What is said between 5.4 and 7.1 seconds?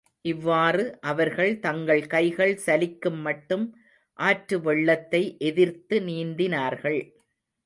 எதிர்த்து நீந்தினார்கள்.